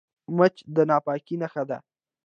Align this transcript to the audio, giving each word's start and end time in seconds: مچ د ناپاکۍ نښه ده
مچ 0.37 0.55
د 0.75 0.77
ناپاکۍ 0.89 1.35
نښه 1.41 1.63
ده 1.69 1.77